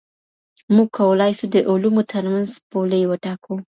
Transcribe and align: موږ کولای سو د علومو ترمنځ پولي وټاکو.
موږ 0.75 0.87
کولای 0.97 1.31
سو 1.39 1.45
د 1.53 1.55
علومو 1.69 2.01
ترمنځ 2.11 2.49
پولي 2.69 3.01
وټاکو. 3.07 3.53